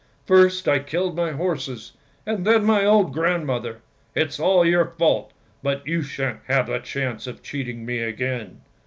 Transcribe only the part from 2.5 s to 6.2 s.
my old grandmother! It's all your fault, but you